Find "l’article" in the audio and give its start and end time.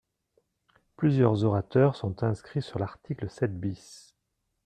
2.79-3.29